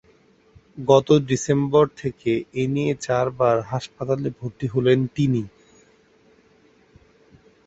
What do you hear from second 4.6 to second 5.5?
হলেন তিনি।